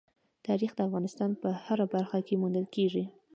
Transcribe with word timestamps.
تاریخ 0.47 0.71
د 0.75 0.79
افغانستان 0.87 1.31
په 1.41 1.49
هره 1.65 1.85
برخه 1.93 2.19
کې 2.27 2.39
موندل 2.41 2.65
کېږي. 2.75 3.03